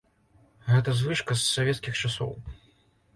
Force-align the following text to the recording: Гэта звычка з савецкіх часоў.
Гэта 0.71 0.95
звычка 1.01 1.37
з 1.41 1.45
савецкіх 1.57 1.93
часоў. 2.09 2.33